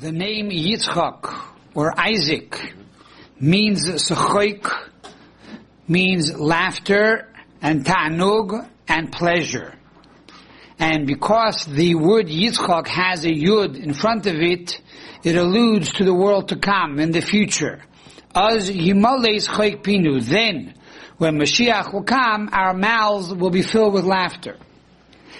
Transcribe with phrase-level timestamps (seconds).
[0.00, 1.30] The name Yitzchak
[1.74, 2.58] or Isaac
[3.38, 4.66] means sechoik,
[5.86, 7.30] means laughter
[7.60, 9.74] and ta'anug and pleasure.
[10.78, 14.80] And because the word Yitzchak has a yud in front of it,
[15.22, 17.82] it alludes to the world to come in the future.
[18.34, 20.72] As Yimaleis Chayk Pinu, then
[21.18, 24.56] when Mashiach will come, our mouths will be filled with laughter.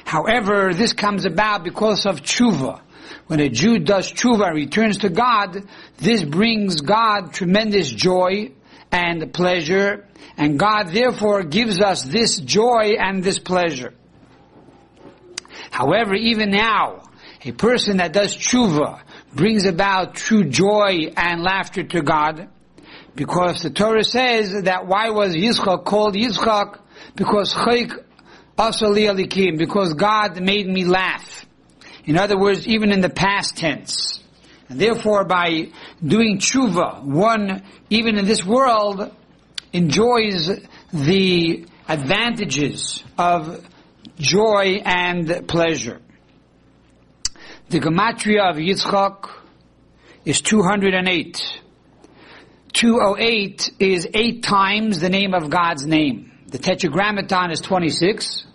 [0.04, 2.82] However, this comes about because of tshuva.
[3.26, 5.64] When a Jew does tshuva, and returns to God,
[5.98, 8.52] this brings God tremendous joy
[8.90, 13.94] and pleasure, and God therefore gives us this joy and this pleasure.
[15.70, 17.04] However, even now,
[17.44, 19.00] a person that does tshuva
[19.32, 22.48] brings about true joy and laughter to God,
[23.14, 26.80] because the Torah says that why was Yitzchak called Yitzchak?
[27.14, 27.92] Because chayk
[28.56, 31.46] asali alikim, because God made me laugh.
[32.06, 34.20] In other words, even in the past tense.
[34.68, 35.68] And therefore, by
[36.04, 39.14] doing tshuva, one, even in this world,
[39.72, 40.50] enjoys
[40.92, 43.66] the advantages of
[44.16, 46.00] joy and pleasure.
[47.68, 49.30] The gematria of Yitzchak
[50.24, 51.60] is 208.
[52.72, 56.32] 208 is eight times the name of God's name.
[56.48, 58.46] The tetragrammaton is 26.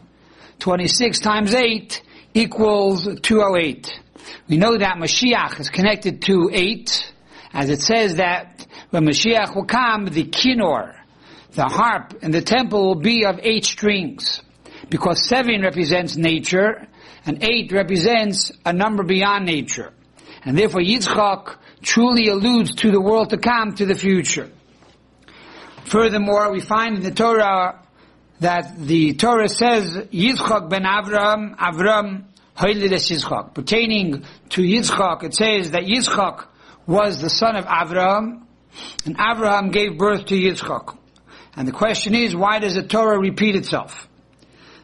[0.60, 2.02] 26 times 8
[2.36, 4.00] equals 208.
[4.48, 7.14] We know that Mashiach is connected to 8,
[7.54, 10.96] as it says that when Mashiach will come, the kinor,
[11.54, 14.42] the harp in the temple will be of eight strings.
[14.90, 16.88] Because 7 represents nature,
[17.26, 19.94] and 8 represents a number beyond nature.
[20.44, 24.52] And therefore Yitzchak truly alludes to the world to come, to the future.
[25.86, 27.85] Furthermore, we find in the Torah
[28.46, 33.56] that the Torah says Yitzchak ben Avram, Avram Yitzchak.
[33.56, 36.46] Pertaining to Yitzchak, it says that Yitzchak
[36.86, 38.44] was the son of Avram,
[39.04, 40.96] and Abraham gave birth to Yitzchak.
[41.56, 44.08] And the question is, why does the Torah repeat itself?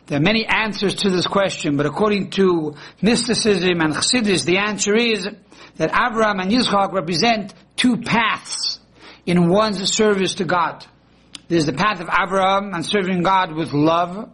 [0.08, 4.96] There are many answers to this question, but according to mysticism and Chassidus, the answer
[4.96, 5.28] is
[5.76, 8.80] that Abraham and Yitzchak represent two paths
[9.28, 10.88] in one's service to God.
[11.52, 14.30] There's the path of Abraham and serving God with love.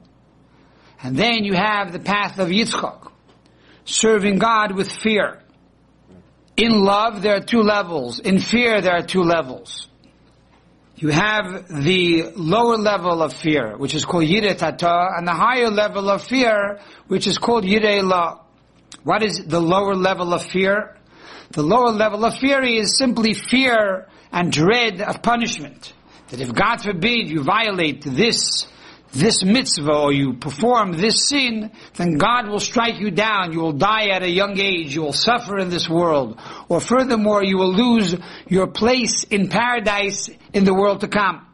[1.02, 3.12] And then you have the path of Yitzchak,
[3.86, 5.42] serving God with fear.
[6.58, 8.20] In love, there are two levels.
[8.20, 9.88] In fear, there are two levels.
[10.96, 15.72] You have the lower level of fear, which is called Yireh Tata, and the higher
[15.72, 18.42] level of fear, which is called Yireh La.
[19.04, 20.96] What is the lower level of fear?
[21.50, 25.94] The lower level of fear is simply fear and dread of punishment.
[26.30, 28.68] That if God forbid you violate this,
[29.14, 33.54] this mitzvah or you perform this sin, then God will strike you down.
[33.54, 34.94] You will die at a young age.
[34.94, 36.40] You will suffer in this world.
[36.68, 38.16] Or furthermore, you will lose
[38.48, 41.46] your place in paradise in the world to come.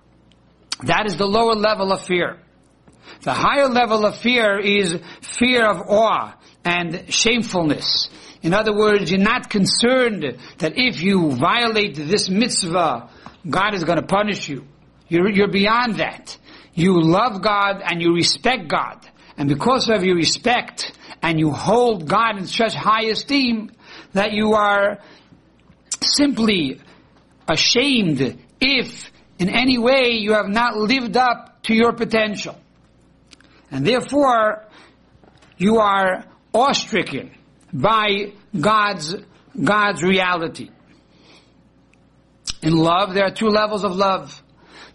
[0.84, 2.40] That is the lower level of fear.
[3.22, 6.34] The higher level of fear is fear of awe
[6.66, 8.10] and shamefulness.
[8.42, 13.10] In other words, you're not concerned that if you violate this mitzvah,
[13.50, 14.66] God is going to punish you.
[15.08, 16.38] You're, you're beyond that.
[16.74, 19.06] You love God and you respect God.
[19.38, 23.72] And because of your respect and you hold God in such high esteem
[24.14, 25.00] that you are
[26.02, 26.80] simply
[27.48, 32.60] ashamed if in any way you have not lived up to your potential.
[33.72, 34.66] And therefore,
[35.58, 37.32] you are awe-stricken
[37.74, 39.16] by God's,
[39.62, 40.70] God's reality.
[42.64, 44.42] In love, there are two levels of love.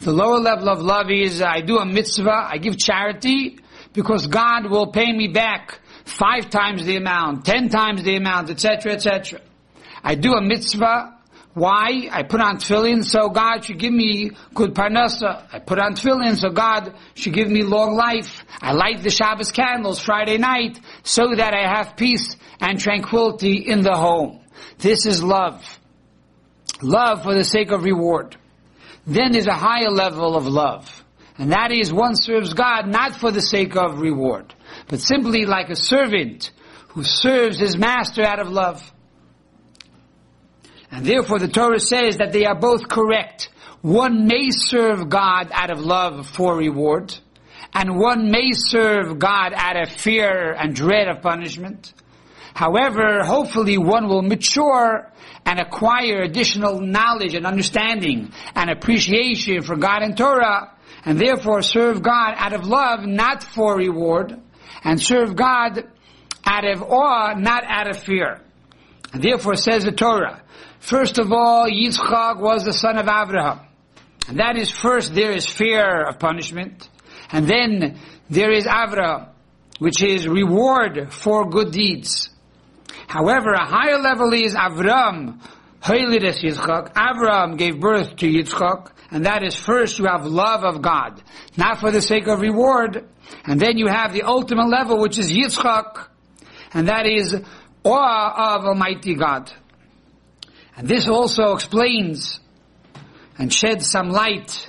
[0.00, 3.58] The lower level of love is uh, I do a mitzvah, I give charity,
[3.92, 8.92] because God will pay me back five times the amount, ten times the amount, etc.,
[8.92, 9.40] etc.
[10.02, 11.18] I do a mitzvah,
[11.52, 12.08] why?
[12.10, 15.44] I put on tefillin so God should give me good parnasa.
[15.52, 18.44] I put on tefillin so God should give me long life.
[18.62, 23.82] I light the Shabbos candles Friday night so that I have peace and tranquility in
[23.82, 24.40] the home.
[24.78, 25.78] This is love.
[26.82, 28.36] Love for the sake of reward.
[29.06, 31.04] Then there's a higher level of love.
[31.38, 34.54] And that is one serves God not for the sake of reward,
[34.88, 36.50] but simply like a servant
[36.88, 38.92] who serves his master out of love.
[40.90, 43.50] And therefore the Torah says that they are both correct.
[43.82, 47.16] One may serve God out of love for reward,
[47.72, 51.92] and one may serve God out of fear and dread of punishment.
[52.58, 55.08] However, hopefully one will mature
[55.46, 60.72] and acquire additional knowledge and understanding and appreciation for God and Torah,
[61.04, 64.40] and therefore serve God out of love, not for reward,
[64.82, 65.84] and serve God
[66.44, 68.40] out of awe, not out of fear.
[69.12, 70.42] And therefore says the Torah,
[70.80, 73.60] first of all, Yitzchak was the son of Abraham.
[74.26, 76.88] And that is first there is fear of punishment.
[77.30, 79.28] And then there is Avraham,
[79.78, 82.30] which is reward for good deeds.
[83.06, 85.40] However, a higher level is Avram,
[85.82, 86.92] Hoilides Yitzchak.
[86.94, 91.22] Avram gave birth to Yitzchak, and that is first you have love of God,
[91.56, 93.08] not for the sake of reward.
[93.44, 96.06] And then you have the ultimate level, which is Yitzchak,
[96.72, 97.34] and that is
[97.84, 99.52] awe of Almighty God.
[100.76, 102.40] And this also explains
[103.38, 104.68] and sheds some light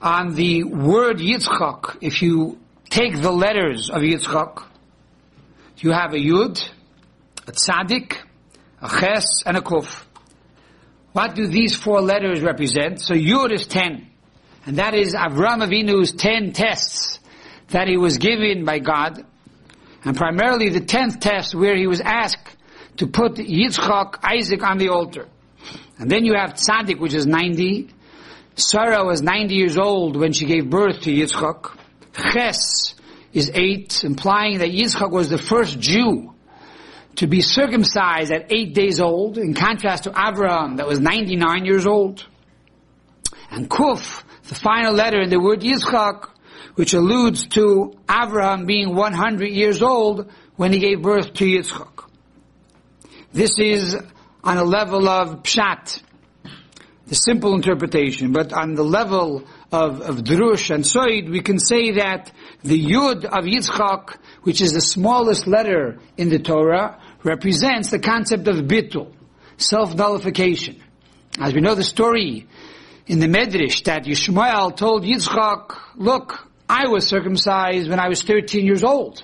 [0.00, 1.98] on the word Yitzchak.
[2.00, 2.58] If you
[2.90, 4.64] take the letters of Yitzchak,
[5.78, 6.62] you have a Yud,
[7.46, 8.16] a Tzadik,
[8.80, 10.04] a Ches, and a Kuf.
[11.12, 13.00] What do these four letters represent?
[13.00, 14.08] So Yud is ten.
[14.64, 17.18] And that is Avram Avinu's ten tests
[17.68, 19.24] that he was given by God.
[20.04, 22.56] And primarily the tenth test where he was asked
[22.96, 25.28] to put Yitzchak, Isaac on the altar.
[25.98, 27.90] And then you have Tzaddik, which is 90.
[28.54, 31.76] Sarah was 90 years old when she gave birth to Yitzchak.
[32.32, 32.94] Ches
[33.32, 36.34] is 8, implying that Yitzchak was the first Jew
[37.16, 41.86] to be circumcised at 8 days old, in contrast to Abraham that was 99 years
[41.86, 42.26] old.
[43.50, 46.28] And Kuf, the final letter in the word Yitzchak,
[46.74, 52.08] which alludes to Abraham being 100 years old when he gave birth to Yitzchak.
[53.32, 53.96] This is
[54.44, 56.02] on a level of pshat,
[57.06, 61.92] the simple interpretation, but on the level of, of drush and soid, we can say
[61.92, 62.32] that
[62.62, 68.48] the yud of Yitzchak, which is the smallest letter in the Torah, represents the concept
[68.48, 69.12] of bitul,
[69.56, 70.82] self-nullification.
[71.38, 72.46] As we know the story
[73.06, 78.64] in the Medrash that Yishmael told Yitzchak, look, I was circumcised when I was 13
[78.64, 79.22] years old.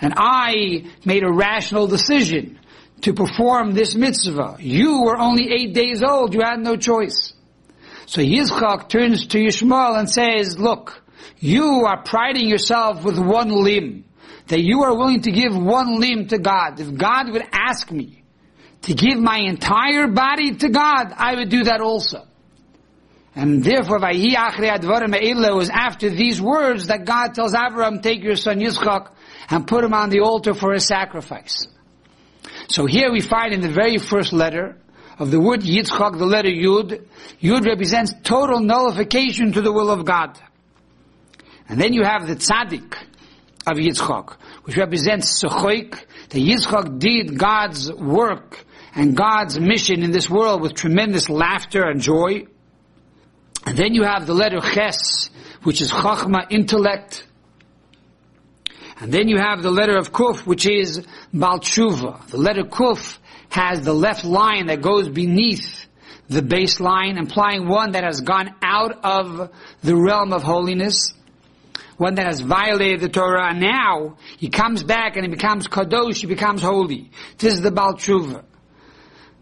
[0.00, 2.58] And I made a rational decision
[3.02, 4.56] to perform this mitzvah.
[4.60, 6.34] You were only eight days old.
[6.34, 7.32] You had no choice.
[8.06, 11.02] So Yitzchak turns to Yishmael and says, look,
[11.38, 14.04] you are priding yourself with one limb.
[14.48, 16.78] That you are willing to give one limb to God.
[16.78, 18.22] If God would ask me
[18.82, 22.26] to give my entire body to God, I would do that also.
[23.36, 29.10] And therefore, it was after these words that God tells Abraham, take your son Yitzchak
[29.50, 31.66] and put him on the altar for a sacrifice.
[32.68, 34.76] So here we find in the very first letter
[35.18, 37.06] of the word Yitzchak, the letter Yud,
[37.40, 40.38] Yud represents total nullification to the will of God.
[41.68, 42.94] And then you have the tzaddik
[43.66, 44.34] of Yitzchak,
[44.64, 45.92] which represents Sechoik,
[46.28, 48.64] that Yitzchak did God's work
[48.94, 52.46] and God's mission in this world with tremendous laughter and joy.
[53.66, 55.30] And then you have the letter Ches,
[55.62, 57.26] which is Chachma, intellect,
[59.00, 62.26] and then you have the letter of Kuf, which is Baal Tshuva.
[62.28, 63.18] The letter Kuf
[63.50, 65.86] has the left line that goes beneath
[66.28, 69.50] the baseline, implying one that has gone out of
[69.82, 71.12] the realm of holiness,
[71.96, 76.20] one that has violated the Torah, and now he comes back and he becomes kadosh,
[76.20, 77.10] he becomes holy.
[77.38, 78.44] This is the Baal Tshuva.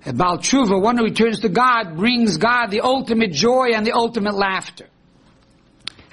[0.04, 3.92] A Baal Tshuva, one who returns to God, brings God the ultimate joy and the
[3.92, 4.88] ultimate laughter.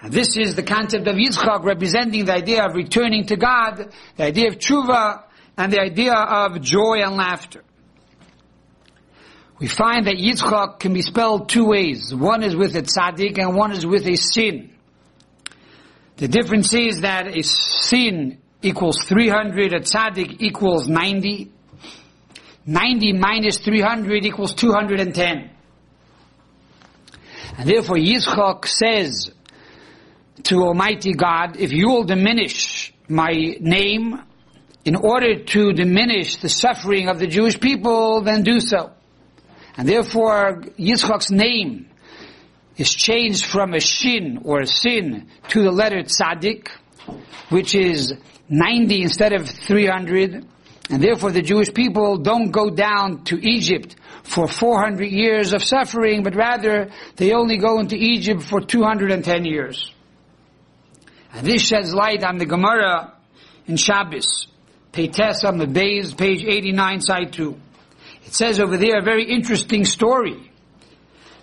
[0.01, 4.24] And this is the concept of Yitzchak representing the idea of returning to God, the
[4.24, 5.24] idea of tshuva,
[5.57, 7.63] and the idea of joy and laughter.
[9.60, 12.15] We find that Yitzchak can be spelled two ways.
[12.15, 14.72] One is with a tzaddik and one is with a sin.
[16.20, 21.50] The difference is that a sin equals 300, a tzaddik equals 90.
[22.66, 25.50] 90 minus 300 equals 210.
[27.58, 29.32] And therefore Yitzchak says,
[30.44, 34.22] to Almighty God, if you will diminish my name
[34.84, 38.92] in order to diminish the suffering of the Jewish people, then do so.
[39.78, 41.88] And therefore, Yitzchak's name
[42.79, 46.69] is changed from a shin or a sin to the letter tzaddik,
[47.50, 48.13] which is
[48.48, 50.45] 90 instead of 300.
[50.89, 56.24] And therefore the Jewish people don't go down to Egypt for 400 years of suffering,
[56.24, 59.91] but rather they only go into Egypt for 210 years.
[61.33, 63.13] And this sheds light on the Gemara
[63.67, 64.48] in Shabbos,
[64.93, 67.59] Peites on the Bays, page 89, side 2.
[68.25, 70.49] It says over there a very interesting story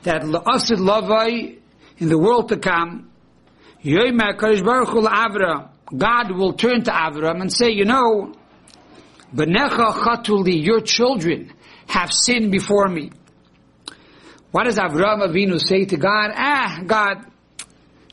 [0.07, 1.59] that Asid Lavai,
[1.99, 3.11] in the world to come,
[5.97, 8.33] God will turn to Avram and say, you know,
[9.35, 11.53] Benecha Chatuli, your children
[11.89, 13.11] have sinned before me.
[14.53, 16.31] What does Avram Avinu say to God?
[16.35, 17.27] Ah, God,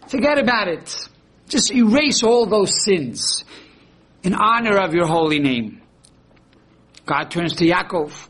[0.07, 1.07] forget about it.
[1.47, 3.45] Just erase all those sins
[4.23, 5.81] in honor of your holy name.
[7.05, 8.29] God turns to Yaakov.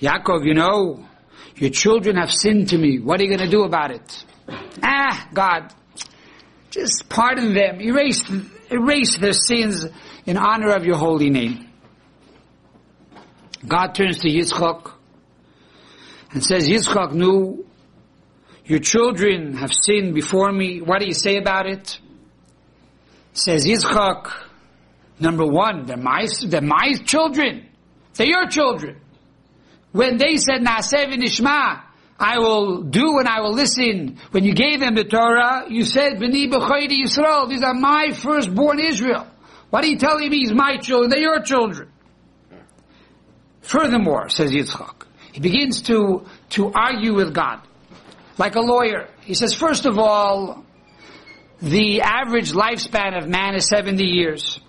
[0.00, 1.07] Yaakov, you know,
[1.60, 2.98] your children have sinned to me.
[2.98, 4.24] What are you going to do about it?
[4.82, 5.72] Ah, God,
[6.70, 7.80] just pardon them.
[7.80, 8.22] Erase,
[8.70, 9.86] erase their sins
[10.26, 11.68] in honor of your holy name.
[13.66, 14.92] God turns to Yitzchak
[16.30, 17.64] and says, Yitzchak, no,
[18.64, 20.80] your children have sinned before me.
[20.80, 21.98] What do you say about it?
[23.32, 24.30] Says Yitzchak,
[25.18, 27.68] number one, they're my, they're my children.
[28.14, 29.00] They're your children.
[29.92, 31.82] When they said, Na'aseh v'nishma,
[32.18, 34.18] I will do and I will listen.
[34.32, 38.80] When you gave them the Torah, you said, B'ni b'chaydi Yisrael, these are my firstborn
[38.80, 39.26] Israel.
[39.70, 40.38] What are you telling me?
[40.38, 41.90] He's my children, they're your children.
[43.60, 47.60] Furthermore, says Yitzchak, he begins to, to argue with God,
[48.38, 49.08] like a lawyer.
[49.20, 50.64] He says, first of all,
[51.60, 54.60] the average lifespan of man is 70 years.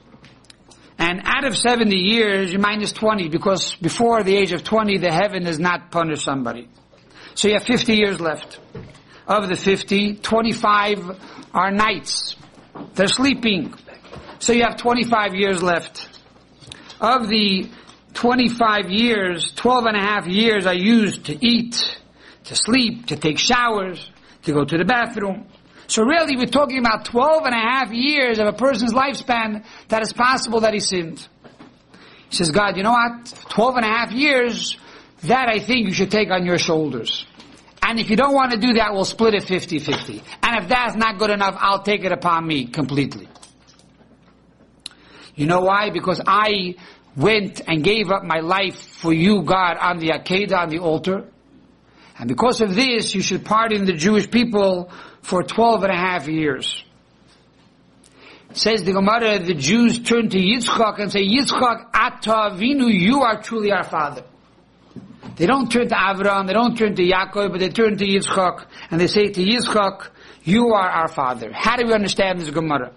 [1.00, 5.12] And out of 70 years, you minus 20, because before the age of 20, the
[5.12, 6.68] heaven does not punish somebody.
[7.36, 8.60] So you have 50 years left.
[9.26, 11.18] Of the 50, 25
[11.54, 12.36] are nights.
[12.96, 13.74] They're sleeping.
[14.40, 16.10] So you have 25 years left.
[17.00, 17.70] Of the
[18.14, 21.98] 25 years, 12 and a half years are used to eat,
[22.44, 24.12] to sleep, to take showers,
[24.44, 25.48] to go to the bathroom.
[25.90, 30.04] So really we're talking about 12 and a half years of a person's lifespan that
[30.04, 31.28] is possible that he sinned.
[32.30, 33.34] He says, God, you know what?
[33.50, 34.78] 12 and a half years,
[35.24, 37.26] that I think you should take on your shoulders.
[37.82, 40.22] And if you don't want to do that, we'll split it 50-50.
[40.44, 43.28] And if that's not good enough, I'll take it upon me completely.
[45.34, 45.90] You know why?
[45.90, 46.76] Because I
[47.18, 51.32] went and gave up my life for you, God, on the Akedah, on the altar.
[52.20, 56.28] And because of this, you should pardon the Jewish people for 12 and a half
[56.28, 56.84] years.
[58.52, 63.42] Says the Gemara, the Jews turn to Yitzchak and say, Yitzchak, Ata Vinu, you are
[63.42, 64.24] truly our father.
[65.38, 68.66] They don't turn to Avram, they don't turn to Yaakov, but they turn to Yitzchak,
[68.92, 70.10] and they say to Yitzchak,
[70.44, 71.52] you are our father.
[71.54, 72.92] How do we understand this Gemara?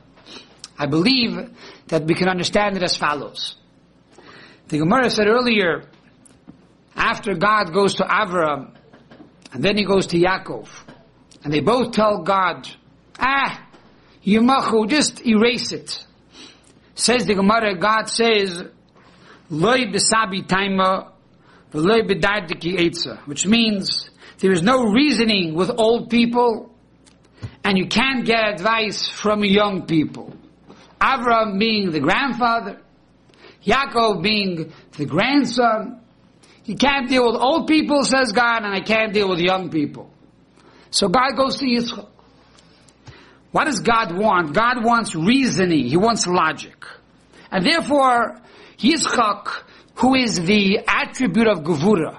[0.77, 1.51] I believe
[1.89, 3.55] that we can understand it as follows.
[4.69, 5.85] The Gemara said earlier,
[6.97, 8.75] after God goes to Avram,
[9.53, 10.69] and then he goes to Yaakov,
[11.45, 12.69] and they both tell God,
[13.19, 13.67] ah,
[14.25, 16.05] Yimachu, just erase it.
[16.95, 18.63] Says the Gemara, God says,
[19.51, 21.11] Loi besabi taima,
[21.73, 26.75] v'loi bedardiki etza, which means there is no reasoning with old people,
[27.65, 30.35] and you can't get advice from young people.
[31.01, 32.81] Avram being the grandfather,
[33.67, 36.01] Yaakov being the grandson.
[36.65, 40.11] You can't deal with old people, says God, and I can't deal with young people.
[40.91, 42.09] So God goes to Yitzchak.
[43.51, 44.55] What does God want?
[44.55, 45.87] God wants reasoning.
[45.87, 46.85] He wants logic.
[47.51, 48.41] And therefore,
[48.79, 49.49] Yitzchak,
[49.97, 52.19] who is the attribute of Gevura.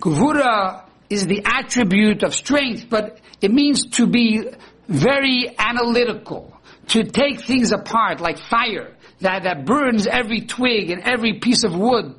[0.00, 4.44] Gevura is the attribute of strength, but it means to be
[4.88, 6.56] very analytical,
[6.88, 11.74] to take things apart like fire that, that burns every twig and every piece of
[11.74, 12.14] wood,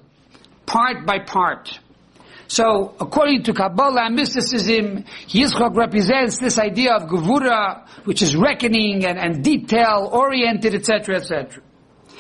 [0.69, 1.79] part by part.
[2.47, 9.05] So, according to Kabbalah and mysticism, Yitzchak represents this idea of Gevura, which is reckoning
[9.05, 11.61] and, and detail-oriented, etc., etc.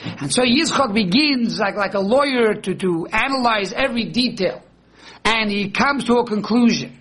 [0.03, 4.61] And so Yitzchak begins like, like a lawyer to, to analyze every detail.
[5.25, 6.99] And he comes to a conclusion.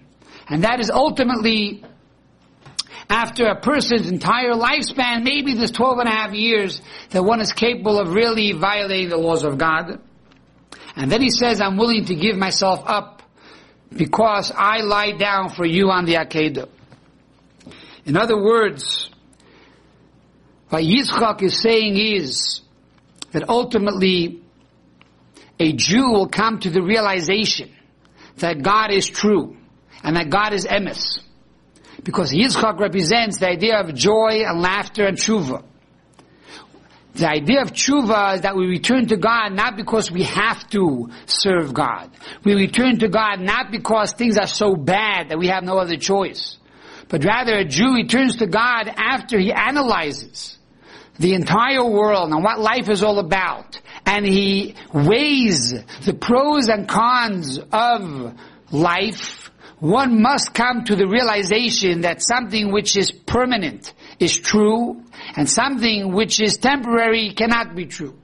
[0.48, 1.84] And that is ultimately,
[3.10, 7.52] after a person's entire lifespan, maybe this 12 and a half years, that one is
[7.52, 10.00] capable of really violating the laws of God.
[10.98, 13.22] And then he says, I'm willing to give myself up
[13.96, 16.68] because I lie down for you on the Akedah.
[18.04, 19.08] In other words,
[20.70, 22.62] what Yitzchak is saying is
[23.30, 24.42] that ultimately
[25.60, 27.70] a Jew will come to the realization
[28.38, 29.56] that God is true
[30.02, 31.20] and that God is emes.
[32.02, 35.62] Because Yitzchak represents the idea of joy and laughter and tshuva.
[37.18, 41.10] The idea of tshuva is that we return to God not because we have to
[41.26, 42.12] serve God.
[42.44, 45.96] We return to God not because things are so bad that we have no other
[45.96, 46.58] choice.
[47.08, 50.58] But rather a Jew returns to God after he analyzes
[51.18, 53.80] the entire world and what life is all about.
[54.06, 55.72] And he weighs
[56.04, 58.38] the pros and cons of
[58.70, 59.50] life.
[59.80, 65.02] One must come to the realization that something which is permanent is true
[65.36, 68.18] and something which is temporary cannot be true.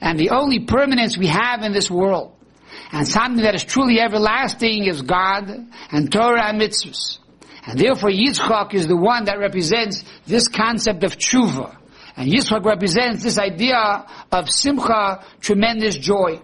[0.00, 2.34] And the only permanence we have in this world
[2.92, 5.50] and something that is truly everlasting is God
[5.90, 7.18] and Torah and mitzvahs.
[7.66, 11.76] And therefore Yitzchak is the one that represents this concept of tshuva.
[12.16, 16.40] And Yitzchak represents this idea of simcha, tremendous joy.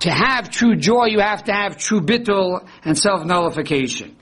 [0.00, 4.16] To have true joy, you have to have true bittul and self-nullification.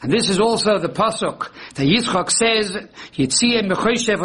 [0.00, 2.76] And this is also the pasuk that Yitzchak says,
[3.14, 4.18] Yitziyah mechoshev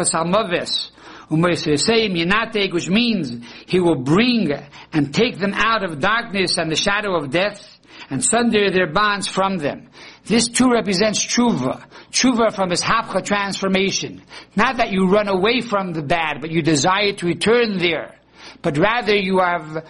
[1.30, 4.52] Yinatek, which means he will bring
[4.92, 7.74] and take them out of darkness and the shadow of death
[8.10, 9.88] and sunder their bonds from them.
[10.24, 11.84] This too represents tshuva.
[12.10, 14.22] Tshuva from his hapcha transformation.
[14.56, 18.14] Not that you run away from the bad, but you desire to return there.
[18.62, 19.86] But rather you have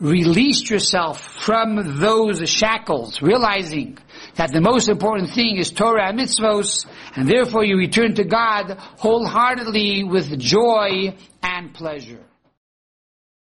[0.00, 3.98] released yourself from those shackles, realizing
[4.36, 8.76] that the most important thing is Torah and mitzvos, and therefore you return to God
[8.98, 12.29] wholeheartedly with joy and pleasure.